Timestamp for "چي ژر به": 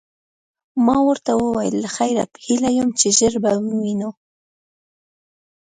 2.99-3.51